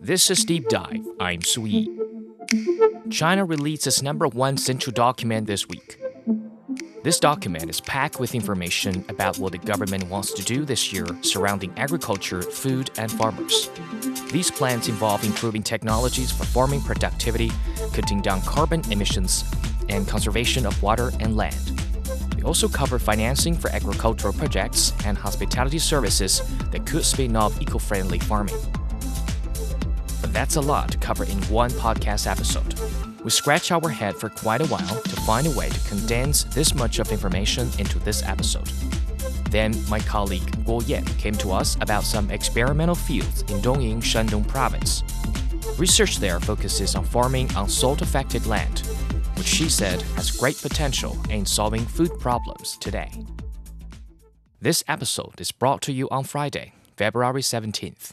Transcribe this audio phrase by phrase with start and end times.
[0.00, 1.04] This is Deep Dive.
[1.20, 1.88] I'm Sui.
[3.10, 6.00] China released its number one central document this week.
[7.02, 11.06] This document is packed with information about what the government wants to do this year
[11.20, 13.68] surrounding agriculture, food, and farmers.
[14.30, 17.50] These plans involve improving technologies for farming productivity,
[17.92, 19.44] cutting down carbon emissions,
[19.90, 21.81] and conservation of water and land.
[22.42, 27.78] They also cover financing for agricultural projects and hospitality services that could spin off eco
[27.78, 28.56] friendly farming.
[30.20, 32.74] But that's a lot to cover in one podcast episode.
[33.22, 36.74] We scratch our head for quite a while to find a way to condense this
[36.74, 38.66] much of information into this episode.
[39.50, 44.48] Then my colleague Guo Yan came to us about some experimental fields in Dongying, Shandong
[44.48, 45.04] province.
[45.78, 48.82] Research there focuses on farming on salt-affected land,
[49.42, 53.10] which she said has great potential in solving food problems today.
[54.60, 58.12] This episode is brought to you on Friday, February 17th.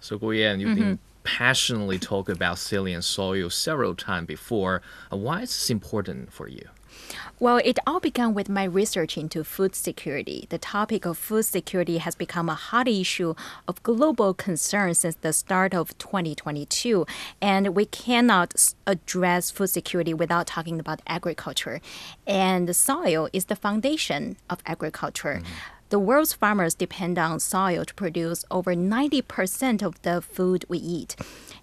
[0.00, 4.80] So Guo Yan, you've been passionately talking about saline soil several times before.
[5.12, 6.66] Uh, Why is this important for you?
[7.38, 10.46] Well, it all began with my research into food security.
[10.50, 13.34] The topic of food security has become a hot issue
[13.66, 17.06] of global concern since the start of 2022.
[17.40, 21.80] And we cannot address food security without talking about agriculture.
[22.26, 25.40] And the soil is the foundation of agriculture.
[25.42, 25.52] Mm-hmm.
[25.90, 31.16] The world's farmers depend on soil to produce over 90% of the food we eat.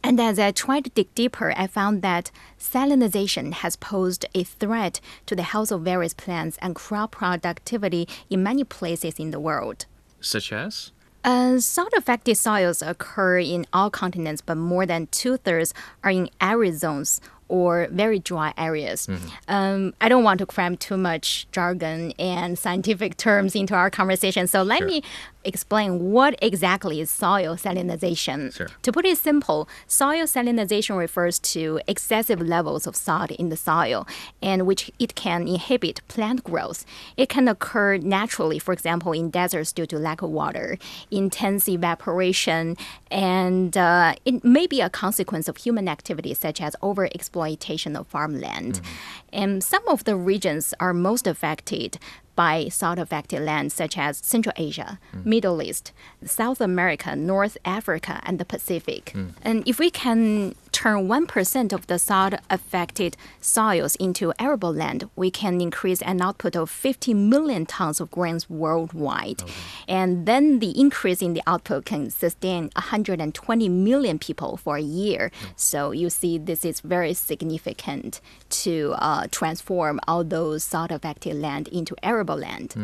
[0.07, 5.01] And as I tried to dig deeper, I found that salinization has posed a threat
[5.25, 9.85] to the health of various plants and crop productivity in many places in the world.
[10.21, 10.93] Such as?
[11.25, 15.73] Uh, salt affected soils occur in all continents, but more than two thirds
[16.05, 19.07] are in arid zones or very dry areas.
[19.47, 24.47] Um, I don't want to cram too much jargon and scientific terms into our conversation,
[24.47, 24.87] so let Sure.
[24.87, 25.03] me
[25.45, 28.53] explain what exactly is soil salinization.
[28.53, 28.67] Sure.
[28.81, 34.05] To put it simple, soil salinization refers to excessive levels of salt in the soil,
[34.41, 36.83] and which it can inhibit plant growth.
[37.15, 40.77] It can occur naturally, for example, in deserts due to lack of water,
[41.11, 42.75] intense evaporation,
[43.09, 47.36] and uh, it may be a consequence of human activities such as overexploitation
[47.95, 48.75] of farmland.
[48.75, 48.93] Mm-hmm.
[49.33, 51.99] And some of the regions are most affected
[52.37, 55.91] by salt affected lands such as Central Asia, Middle East,
[56.23, 59.13] South America, North Africa, and the Pacific.
[59.41, 65.31] And if we can turn 1% of the salt affected soils into arable land, we
[65.31, 69.41] can increase an output of 50 million tons of grains worldwide.
[69.87, 75.31] And then the increase in the output can sustain 120 million people for a year.
[75.55, 78.21] So you see, this is very significant
[78.65, 82.75] to uh, transform all those salt affected land into arable land.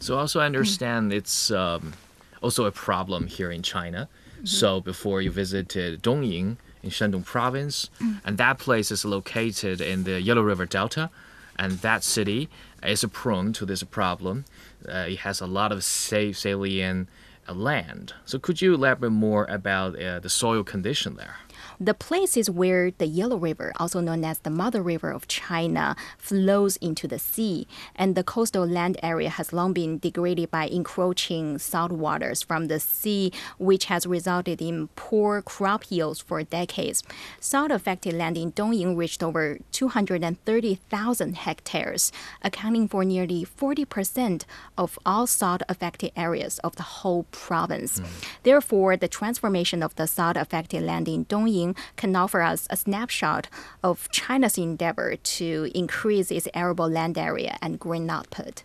[0.00, 1.94] So also I understand it's um,
[2.42, 4.08] also a problem here in China.
[4.44, 7.90] So before you visited Dongying in Shandong province,
[8.24, 11.10] and that place is located in the Yellow River Delta,
[11.58, 12.48] and that city
[12.84, 14.44] is prone to this problem.
[14.88, 17.08] Uh, it has a lot of sa- salient
[17.54, 18.14] land.
[18.24, 21.36] So could you elaborate more about uh, the soil condition there?
[21.80, 25.94] The place is where the Yellow River, also known as the Mother River of China,
[26.16, 31.58] flows into the sea, and the coastal land area has long been degraded by encroaching
[31.58, 37.04] salt waters from the sea, which has resulted in poor crop yields for decades.
[37.38, 42.10] Salt affected land in Dongying reached over 230,000 hectares,
[42.42, 44.44] accounting for nearly 40%
[44.76, 48.00] of all salt affected areas of the whole province.
[48.42, 53.48] Therefore, the transformation of the south affected land in Dongying can offer us a snapshot
[53.82, 58.62] of China's endeavor to increase its arable land area and grain output.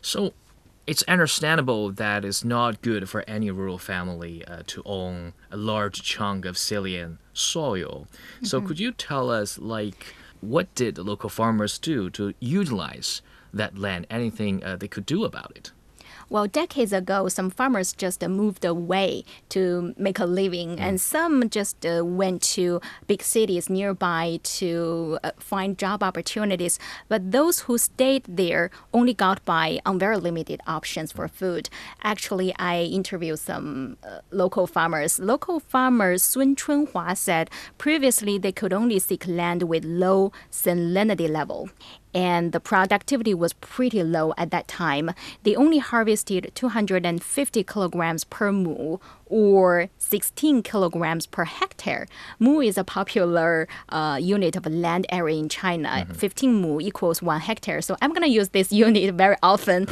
[0.00, 0.32] So
[0.86, 6.02] it's understandable that it's not good for any rural family uh, to own a large
[6.02, 8.08] chunk of saline soil.
[8.42, 13.22] So could you tell us like what did the local farmers do to utilize
[13.54, 14.06] that land?
[14.10, 15.70] Anything uh, they could do about it?
[16.32, 21.50] Well, decades ago, some farmers just uh, moved away to make a living, and some
[21.50, 26.78] just uh, went to big cities nearby to uh, find job opportunities.
[27.10, 31.68] But those who stayed there only got by on very limited options for food.
[32.02, 35.18] Actually, I interviewed some uh, local farmers.
[35.18, 41.68] Local farmers Sun Chunhua said previously they could only seek land with low salinity level
[42.14, 45.10] and the productivity was pretty low at that time.
[45.42, 52.06] They only harvest harvested 250 kilograms per mu or 16 kilograms per hectare.
[52.38, 55.88] Mu is a popular uh, unit of land area in China.
[55.88, 56.12] Mm-hmm.
[56.12, 57.80] 15 mu equals one hectare.
[57.80, 59.88] So I'm going to use this unit very often.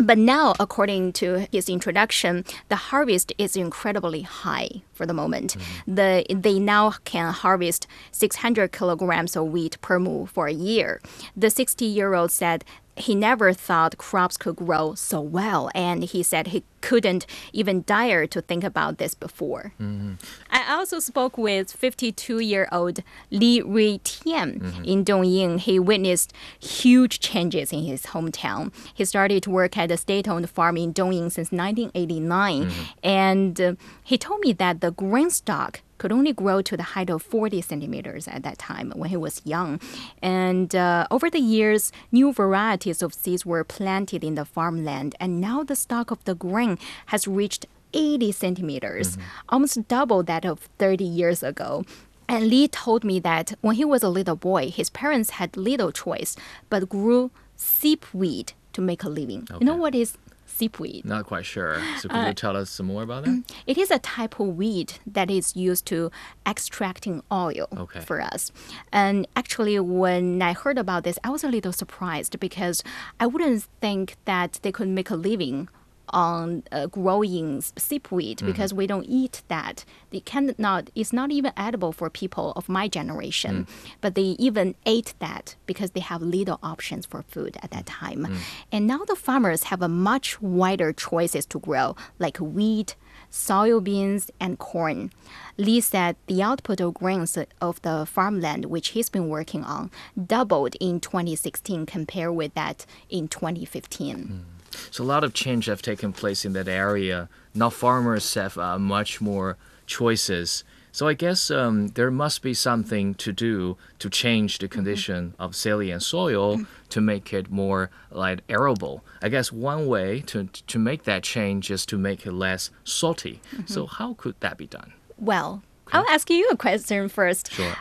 [0.00, 5.56] But now, according to his introduction, the harvest is incredibly high for the moment.
[5.88, 11.00] The, they now can harvest 600 kilograms of wheat per mu for a year.
[11.36, 12.64] The 60 year old said
[12.98, 18.26] he never thought crops could grow so well, and he said he couldn't even dare
[18.26, 19.72] to think about this before.
[19.80, 20.14] Mm-hmm.
[20.50, 24.84] I also spoke with 52 year old Li Rui Tian mm-hmm.
[24.84, 25.58] in Dongying.
[25.60, 28.72] He witnessed huge changes in his hometown.
[28.94, 32.82] He started to work at a state owned farm in Dongying since 1989, mm-hmm.
[33.02, 37.10] and uh, he told me that the grain stock could only grow to the height
[37.10, 39.80] of 40 centimeters at that time when he was young.
[40.22, 45.40] And uh, over the years, new varieties of seeds were planted in the farmland, and
[45.40, 49.16] now the stock of the grain has reached 80 centimeters,
[49.48, 51.84] almost double that of 30 years ago.
[52.28, 55.90] And Li told me that when he was a little boy, his parents had little
[55.90, 56.36] choice
[56.68, 59.48] but grew seepweed to make a living.
[59.58, 60.18] You know what is
[60.48, 61.04] seepweed?
[61.04, 61.80] Not quite sure.
[62.00, 63.42] So Uh, could you tell us some more about that?
[63.66, 66.10] It is a type of weed that is used to
[66.46, 68.00] extracting oil Okay.
[68.00, 68.50] for us.
[68.92, 72.82] And actually, when I heard about this, I was a little surprised because
[73.20, 75.68] I wouldn't think that they could make a living
[76.10, 78.46] on uh, growing seepweed mm-hmm.
[78.46, 79.84] because we don't eat that.
[80.10, 80.90] They cannot.
[80.94, 83.64] It's not even edible for people of my generation.
[83.64, 83.68] Mm.
[84.00, 88.00] But they even ate that because they have little options for food at that mm.
[88.00, 88.26] time.
[88.26, 88.36] Mm.
[88.72, 92.96] And now the farmers have a much wider choices to grow, like wheat,
[93.30, 95.10] soybeans, and corn.
[95.56, 99.90] Li said the output of grains of the farmland, which he's been working on,
[100.26, 104.44] doubled in 2016 compared with that in 2015.
[104.90, 107.28] So a lot of change have taken place in that area.
[107.54, 109.56] Now farmers have uh, much more
[109.86, 110.64] choices.
[110.92, 115.54] So I guess um, there must be something to do to change the condition of
[115.54, 119.04] salient soil to make it more like arable.
[119.22, 123.40] I guess one way to to make that change is to make it less salty.
[123.66, 124.92] So how could that be done?
[125.18, 125.62] Well,
[125.92, 127.52] I'll ask you a question first.
[127.52, 127.76] Sure.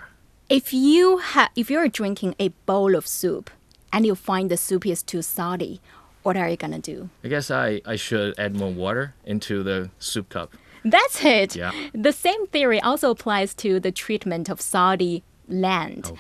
[0.50, 3.50] If you ha- if you're drinking a bowl of soup
[3.92, 5.82] and you find the soup is too salty,
[6.28, 7.10] what are you gonna do?
[7.24, 10.52] I guess I, I should add more water into the soup cup.
[10.84, 11.56] That's it.
[11.56, 11.72] Yeah.
[11.94, 16.12] The same theory also applies to the treatment of salty land.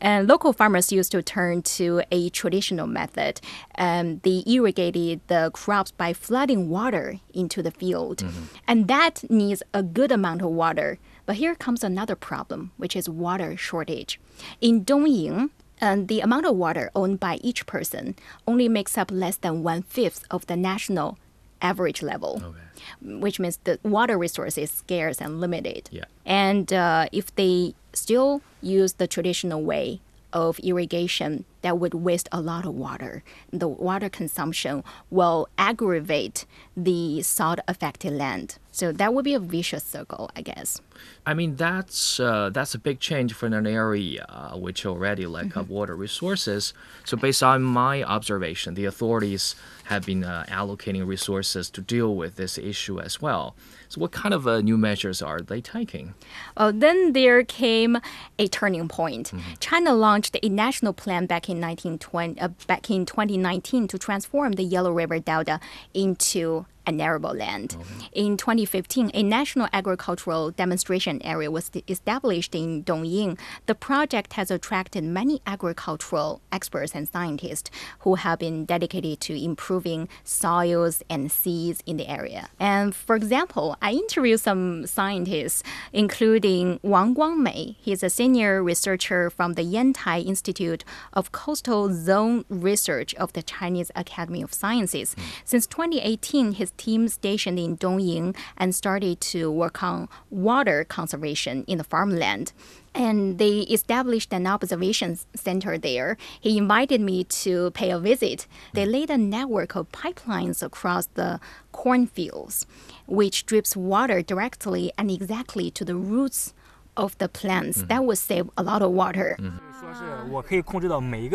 [0.00, 3.40] And local farmers used to turn to a traditional method.
[3.78, 8.24] Um, they irrigated the crops by flooding water into the field.
[8.66, 10.98] And that needs a good amount of water.
[11.24, 14.18] But here comes another problem, which is water shortage.
[14.60, 15.50] In Dongying,
[15.82, 18.14] and the amount of water owned by each person
[18.46, 21.18] only makes up less than one fifth of the national
[21.60, 22.54] average level
[23.00, 25.88] which means the water resource is scarce and limited.
[25.92, 26.04] Yeah.
[26.24, 30.00] And uh, if they still use the traditional way
[30.32, 33.22] of irrigation, that would waste a lot of water.
[33.52, 36.44] The water consumption will aggravate
[36.76, 38.58] the salt affected land.
[38.72, 40.80] So that would be a vicious circle, I guess.
[41.26, 45.56] I mean that's uh, that's a big change for an area uh, which already lack
[45.56, 46.72] of water resources.
[47.04, 52.36] So based on my observation, the authorities have been uh, allocating resources to deal with
[52.36, 53.54] this issue as well.
[53.92, 56.14] So what kind of uh, new measures are they taking?
[56.56, 57.98] Well, then there came
[58.38, 59.32] a turning point.
[59.60, 64.62] China launched a national plan back in 1920, uh, back in 2019 to transform the
[64.62, 65.60] Yellow River Delta
[65.92, 67.76] into an arable land.
[67.78, 73.38] Oh, in 2015, a national agricultural demonstration area was established in Dongying.
[73.66, 77.70] The project has attracted many agricultural experts and scientists
[78.00, 82.48] who have been dedicated to improving soils and seeds in the area.
[82.58, 85.62] And for example, I interviewed some scientists,
[85.92, 87.76] including Wang Guangmei.
[87.80, 93.90] He's a senior researcher from the Yantai Institute of Coastal Zone Research of the Chinese
[93.94, 95.14] Academy of Sciences.
[95.14, 95.22] Hmm.
[95.44, 101.78] Since 2018, his team stationed in Dongying and started to work on water conservation in
[101.78, 102.52] the farmland.
[102.94, 106.16] And they established an observation center there.
[106.40, 108.46] He invited me to pay a visit.
[108.74, 111.40] They laid a network of pipelines across the
[111.72, 112.66] cornfields,
[113.06, 116.52] which drips water directly and exactly to the roots
[116.96, 117.78] of the plants.
[117.78, 117.88] Mm-hmm.
[117.88, 119.36] That would save a lot of water.
[119.40, 119.72] Mm-hmm.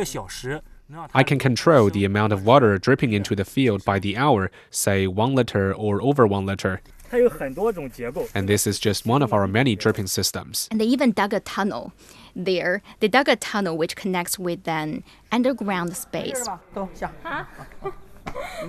[0.06, 0.62] 说是
[1.14, 5.06] I can control the amount of water dripping into the field by the hour, say
[5.08, 6.82] one liter or over one liter.
[8.34, 10.68] And this is just one of our many dripping systems.
[10.72, 11.94] And they even dug a tunnel
[12.36, 12.82] there.
[13.00, 16.48] They dug a tunnel which connects with an underground space.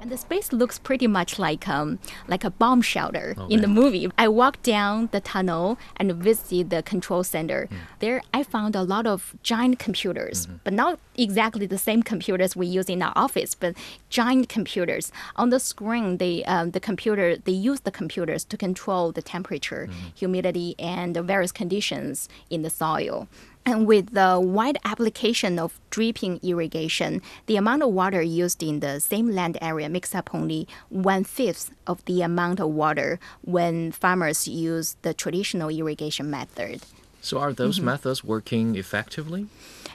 [0.00, 1.98] And the space looks pretty much like um,
[2.28, 3.54] like a bomb shelter okay.
[3.54, 4.10] in the movie.
[4.18, 7.68] I walked down the tunnel and visited the control center.
[7.70, 7.76] Mm.
[8.00, 10.56] There, I found a lot of giant computers, mm-hmm.
[10.64, 13.74] but not exactly the same computers we use in our office, but
[14.08, 15.12] giant computers.
[15.36, 19.88] On the screen, they um, the computer they use the computers to control the temperature,
[19.88, 20.08] mm-hmm.
[20.14, 23.28] humidity, and various conditions in the soil.
[23.66, 29.00] And with the wide application of dripping irrigation, the amount of water used in the
[29.00, 34.48] same land area makes up only one fifth of the amount of water when farmers
[34.48, 36.82] use the traditional irrigation method.
[37.20, 37.86] So are those mm-hmm.
[37.86, 39.46] methods working effectively?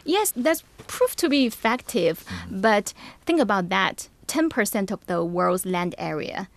[0.04, 2.62] Yes, that's proved to be effective, mm-hmm.
[2.62, 2.94] but
[3.26, 6.50] think about that 10% of the world's land area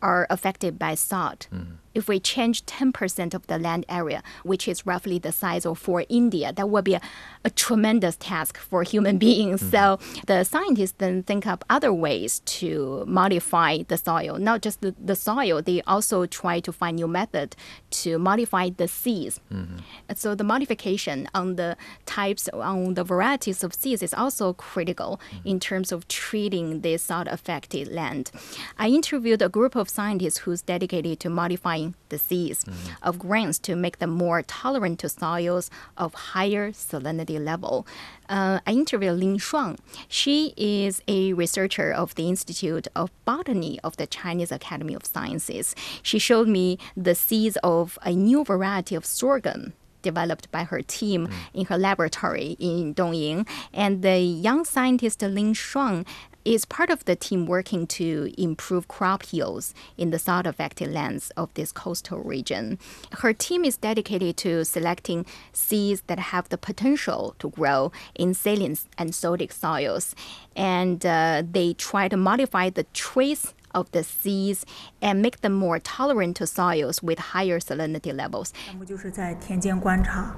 [0.00, 1.48] are affected by salt.
[1.52, 1.76] Mm.
[1.96, 6.04] If we change 10% of the land area, which is roughly the size of for
[6.10, 7.00] India, that would be a,
[7.44, 9.62] a tremendous task for human beings.
[9.62, 9.70] Mm-hmm.
[9.70, 14.94] So the scientists then think up other ways to modify the soil, not just the,
[15.02, 17.56] the soil, they also try to find new method
[18.02, 19.40] to modify the seeds.
[19.50, 19.78] Mm-hmm.
[20.14, 25.48] So the modification on the types, on the varieties of seeds is also critical mm-hmm.
[25.48, 28.30] in terms of treating this salt affected land.
[28.78, 32.64] I interviewed a group of scientists who's dedicated to modifying the seeds
[33.02, 37.86] of grains to make them more tolerant to soils of higher salinity level.
[38.28, 39.78] Uh, I interviewed Lin Shuang.
[40.08, 45.74] She is a researcher of the Institute of Botany of the Chinese Academy of Sciences.
[46.02, 51.28] She showed me the seeds of a new variety of sorghum developed by her team
[51.52, 53.46] in her laboratory in Dongying.
[53.72, 56.06] And the young scientist Lin Shuang
[56.45, 61.31] is part of the team working to improve crop yields in the salt affected lands
[61.37, 62.79] of this coastal region.
[63.19, 68.75] Her team is dedicated to selecting seeds that have the potential to grow in saline
[68.97, 70.15] and sodic soils.
[70.55, 74.65] And uh, they try to modify the trace of the seeds
[75.01, 78.51] and make them more tolerant to soils with higher salinity levels.
[78.67, 80.35] 要么就是在田间观察，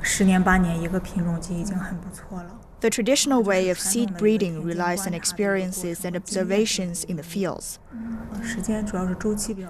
[0.00, 2.60] 十年八年一个品种就已经很不错了。
[2.81, 7.79] the traditional way of seed breeding relies on experiences and observations in the fields.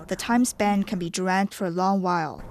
[0.07, 2.43] The time span can be dragged for a long while.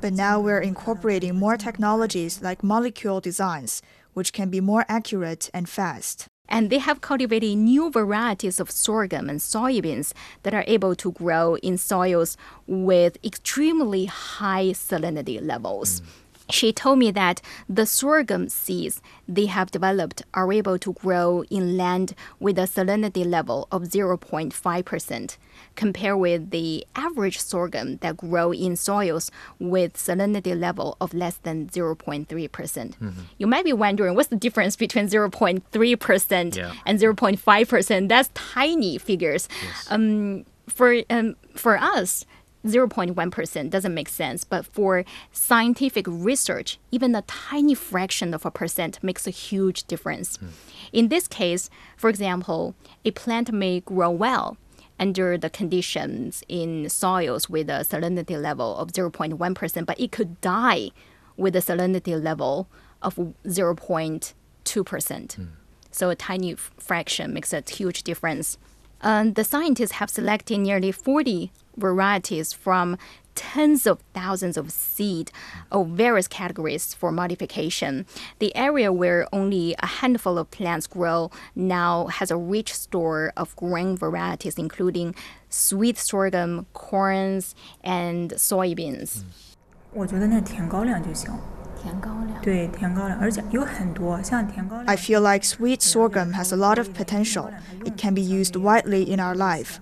[0.00, 3.82] But now we're incorporating more technologies like molecule designs,
[4.14, 9.30] which can be more accurate and fast and they have cultivated new varieties of sorghum
[9.30, 10.12] and soybeans
[10.42, 12.36] that are able to grow in soils
[12.66, 16.02] with extremely high salinity levels.
[16.02, 16.06] Mm.
[16.50, 21.76] She told me that the sorghum seeds they have developed are able to grow in
[21.76, 25.36] land with a salinity level of 0.5%,
[25.76, 31.68] compared with the average sorghum that grow in soils with salinity level of less than
[31.68, 32.50] 0.3%.
[32.52, 32.96] percent
[33.38, 36.74] You might be wondering what's the difference between 0.3% Yeah.
[36.86, 38.08] and 0.5%?
[38.08, 39.48] That's tiny figures.
[39.90, 42.24] Um, for um, for us,
[42.66, 48.98] 0.1% doesn't make sense, but for scientific research, even a tiny fraction of a percent
[49.02, 50.36] makes a huge difference.
[50.36, 50.46] Hmm.
[50.92, 54.56] In this case, for example, a plant may grow well
[55.00, 60.90] under the conditions in soils with a salinity level of 0.1%, but it could die
[61.36, 62.68] with a salinity level
[63.00, 65.32] of 0.2%.
[65.32, 65.44] Hmm.
[65.90, 68.56] So a tiny f- fraction makes a huge difference.
[69.01, 72.97] Um, the scientists have selected nearly 40 varieties from
[73.35, 75.31] tens of thousands of seed
[75.71, 78.07] of various categories for modification.
[78.39, 83.55] The area where only a handful of plants grow now has a rich store of
[83.55, 85.13] grain varieties, including
[85.49, 89.23] sweet sorghum, corns, and soybeans.
[89.93, 91.31] 我觉得那甜高粱就行。
[94.86, 97.52] I feel like sweet sorghum has a lot of potential.
[97.84, 99.80] It can be used widely in our life.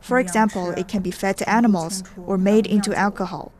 [0.00, 3.52] For example, it can be fed to animals or made into alcohol.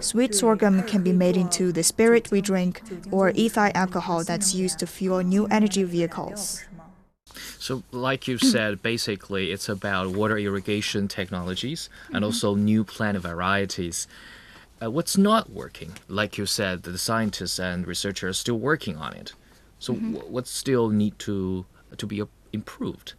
[0.00, 4.78] Sweet sorghum can be made into the spirit we drink or ethyl alcohol that's used
[4.80, 6.64] to fuel new energy vehicles.
[7.64, 14.06] So, like you said, basically it's about water irrigation technologies and also new plant varieties.
[14.82, 15.92] Uh, what's not working?
[16.06, 19.32] Like you said, the scientists and researchers are still working on it.
[19.78, 21.64] So, wh- what still need to
[21.96, 23.14] to be improved?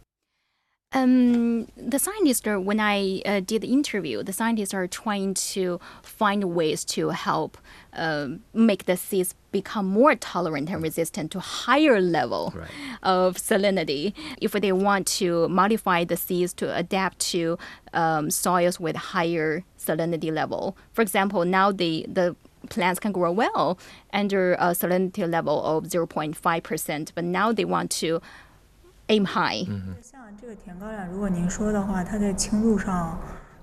[0.92, 5.80] Um, the scientists are, when I uh, did the interview, the scientists are trying to
[6.02, 7.58] find ways to help
[7.92, 12.68] uh, make the seeds become more tolerant and resistant to higher level Right.
[13.02, 14.14] of salinity.
[14.40, 17.58] If they want to modify the seeds to adapt to
[17.92, 22.36] um, soils with higher salinity level, for example, now the the
[22.70, 23.78] plants can grow well
[24.12, 28.20] under a salinity level of 0.5%, but now they want to
[29.08, 29.64] aim high.
[29.64, 30.15] 像这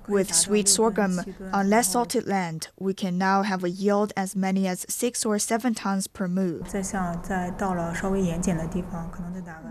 [0.06, 1.22] with sweet sorghum
[1.54, 5.40] on less salted land, we can now have a yield as many as six or
[5.40, 6.60] seven tons per mu.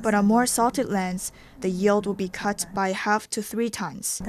[0.02, 4.22] But on more salted lands, the yield will be cut by half to three tons.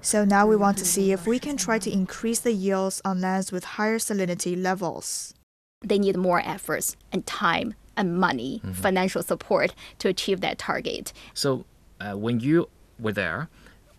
[0.00, 3.20] So now we want to see if we can try to increase the yields on
[3.20, 5.34] lands with higher salinity levels.
[5.82, 11.12] They need more efforts and time and money, financial support to achieve that target.
[11.34, 11.66] So,
[12.00, 13.48] uh, when you were there,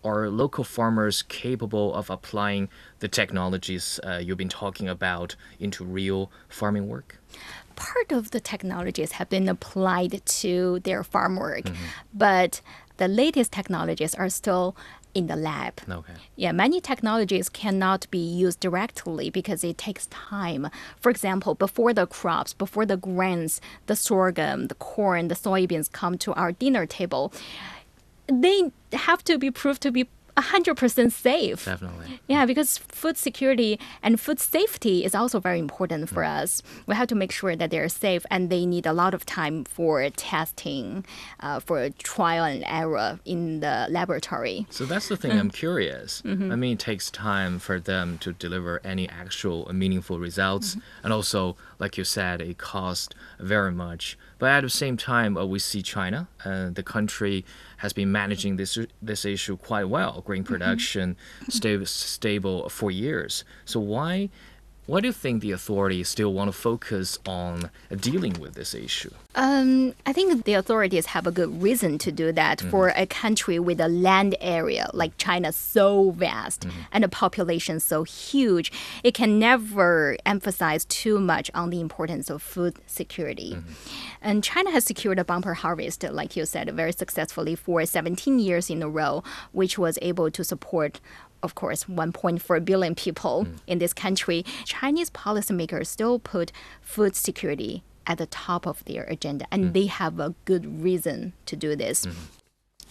[0.02, 6.30] are local farmers capable of applying the technologies uh, you've been talking about into real
[6.48, 7.18] farming work?
[7.80, 11.64] part of the technologies have been applied to their farm work,
[12.12, 12.60] but
[12.98, 14.76] the latest technologies are still
[15.14, 15.80] in the lab.
[15.88, 16.12] Okay.
[16.36, 20.68] Yeah, many technologies cannot be used directly because it takes time.
[20.98, 26.18] For example, before the crops, before the grains, the sorghum, the corn, the soybeans come
[26.18, 27.32] to our dinner table,
[28.28, 31.64] they have to be proved to be 100% safe.
[31.64, 32.20] Definitely.
[32.26, 36.42] Yeah, because food security and food safety is also very important for mm.
[36.42, 36.62] us.
[36.86, 39.64] We have to make sure that they're safe, and they need a lot of time
[39.64, 41.04] for testing,
[41.40, 44.66] uh, for trial and error in the laboratory.
[44.70, 45.32] So that's the thing.
[45.32, 45.40] Mm.
[45.40, 46.22] I'm curious.
[46.22, 46.52] Mm-hmm.
[46.52, 51.04] I mean, it takes time for them to deliver any actual meaningful results, mm-hmm.
[51.04, 53.08] and also, like you said, it costs
[53.40, 54.16] very much.
[54.38, 57.44] But at the same time, uh, we see China, uh, the country
[57.78, 60.22] has been managing this this issue quite well.
[60.24, 61.16] Grain production
[61.48, 63.44] sta- stable for years.
[63.64, 64.28] So why?
[64.86, 67.70] Why do you think the authorities still want to focus on
[68.00, 69.10] dealing with this issue?
[69.36, 72.70] Um, I think the authorities have a good reason to do that mm-hmm.
[72.70, 76.80] for a country with a land area like China so vast mm-hmm.
[76.90, 78.72] and a population so huge.
[79.04, 83.54] It can never emphasize too much on the importance of food security.
[83.54, 83.72] Mm-hmm.
[84.22, 88.68] And China has secured a bumper harvest, like you said, very successfully for 17 years
[88.68, 89.22] in a row,
[89.52, 91.00] which was able to support
[91.42, 93.54] of course, 1.4 billion people hmm.
[93.66, 99.46] in this country, Chinese policymakers still put food security at the top of their agenda,
[99.50, 99.72] and hmm.
[99.72, 102.04] they have a good reason to do this.
[102.04, 102.12] Hmm.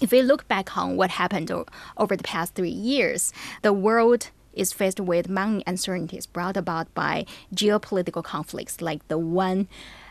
[0.01, 1.65] If we look back on what happened o-
[1.97, 7.25] over the past three years, the world is faced with many uncertainties brought about by
[7.53, 9.67] geopolitical conflicts like the one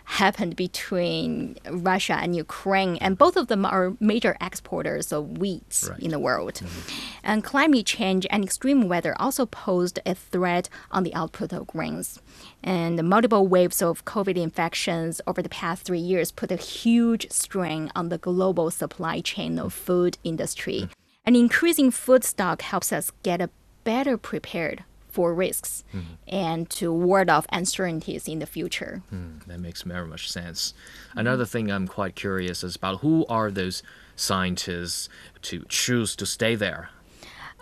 [0.09, 6.01] happened between Russia and Ukraine, and both of them are major exporters of wheat Right.
[6.01, 6.55] in the world.
[6.55, 7.21] Mm-hmm.
[7.23, 12.21] And climate change and extreme weather also posed a threat on the output of grains.
[12.65, 17.31] And the multiple waves of COVID infections over the past three years put a huge
[17.31, 20.81] strain on the global supply chain of food industry.
[20.83, 21.27] Mm-hmm.
[21.27, 23.51] And increasing food stock helps us get a
[23.85, 24.85] better prepared
[25.19, 25.83] for risks
[26.29, 29.03] and to ward off uncertainties in the future.
[29.11, 30.75] Hmm, that makes very much sense.
[31.17, 33.83] Another thing I'm quite curious is about who are those
[34.15, 35.09] scientists
[35.43, 36.91] to choose to stay there,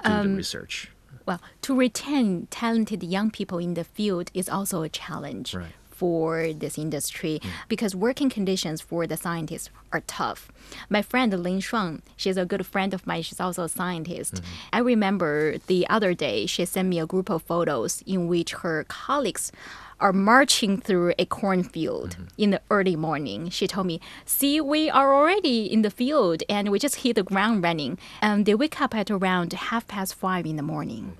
[0.04, 0.90] do the um, research.
[1.24, 5.72] Well, to retain talented young people in the field is also a challenge Right.
[5.96, 7.50] For this industry mm.
[7.68, 10.52] because working conditions for the scientists are tough.
[10.88, 13.22] My friend Lin Shuang, she's a good friend of mine.
[13.22, 14.34] She's also a scientist.
[14.34, 14.76] Mm-hmm.
[14.76, 18.84] I remember the other day she sent me a group of photos in which her
[18.84, 19.52] colleagues
[19.98, 22.24] are marching through a cornfield mm-hmm.
[22.36, 23.48] in the early morning.
[23.48, 27.22] She told me, See, we are already in the field and we just hit the
[27.22, 27.98] ground running.
[28.20, 31.16] And they wake up at around half past five in the morning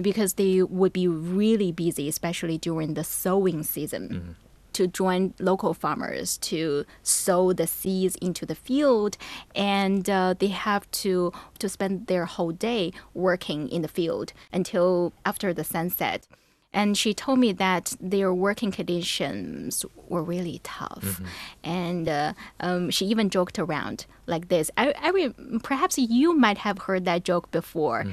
[0.00, 4.36] because they would be really busy, especially during the sowing season.
[4.74, 9.16] To join local farmers to sow the seeds into the field,
[9.54, 15.12] and uh, they have to to spend their whole day working in the field until
[15.26, 16.26] after the sunset.
[16.72, 21.20] And she told me that their working conditions were really tough.
[21.64, 24.70] And uh, um, she even joked around like this.
[24.76, 28.06] I, I re- perhaps you might have heard that joke before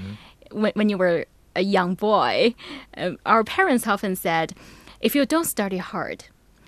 [0.52, 1.26] when, when you were
[1.58, 2.56] a young boy.
[2.96, 4.54] Um, our parents often said,
[5.02, 6.26] if you don't study hard,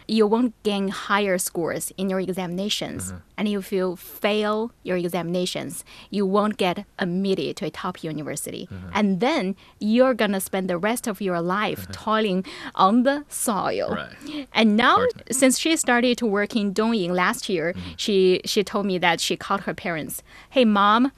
[0.10, 3.12] you won't gain higher scores in your examinations.
[3.12, 3.18] Mm-hmm.
[3.38, 8.68] And if you fail your examinations, you won't get admitted to a top university.
[8.72, 8.90] Mm-hmm.
[8.94, 11.92] And then you're going to spend the rest of your life mm-hmm.
[11.92, 13.96] toiling on the soil.
[13.96, 14.48] Right.
[14.52, 15.24] And now, Hard.
[15.32, 19.38] since she started to work in Dongying last year, she, she told me that she
[19.38, 21.12] called her parents, Hey, mom,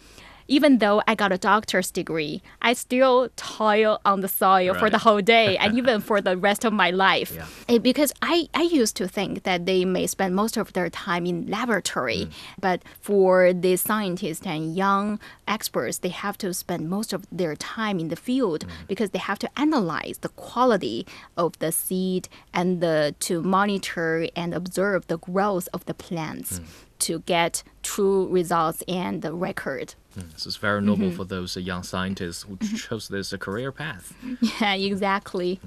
[0.51, 4.97] even though I got a doctor's degree, I still toil on the soil for the
[4.97, 7.31] whole day and even for the rest of my life.
[7.33, 7.45] Yeah.
[7.69, 11.25] Eh, because I, I used to think that they may spend most of their time
[11.25, 12.31] in laboratory, mm.
[12.59, 17.97] but for the scientists and young experts, they have to spend most of their time
[17.97, 18.87] in the field mm.
[18.89, 24.53] because they have to analyze the quality of the seed and the, to monitor and
[24.53, 26.65] observe the growth of the plants mm.
[26.99, 29.95] to get true results and the record.
[30.15, 31.15] This is very noble Mm-hmm.
[31.15, 34.13] for those uh, young scientists who chose this uh, career path.
[34.61, 35.59] Yeah, exactly.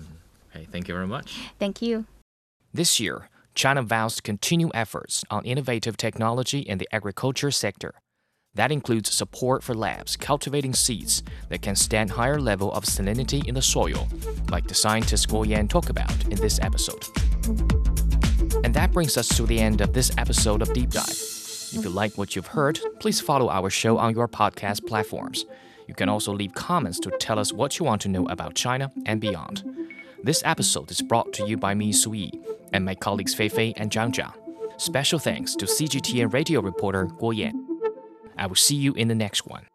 [0.50, 1.38] Hey, thank you very much.
[1.58, 2.04] Thank you.
[2.72, 7.94] This year, China vows to continue efforts on innovative technology in the agriculture sector.
[8.54, 13.54] That includes support for labs cultivating seeds that can stand higher level of salinity in
[13.54, 14.06] the soil,
[14.50, 17.04] like the scientist Guo Yan talked about in this episode.
[18.62, 21.33] And that brings us to the end of this episode of Deep Dive.
[21.74, 25.44] If you like what you've heard, please follow our show on your podcast platforms.
[25.88, 28.92] You can also leave comments to tell us what you want to know about China
[29.06, 29.64] and beyond.
[30.22, 32.32] This episode is brought to you by me, Sui,
[32.72, 34.32] and my colleagues Fei Fei and Zhang Zhang.
[34.80, 37.66] Special thanks to CGTN radio reporter Guo Yan.
[38.38, 39.66] I will see you in the next one.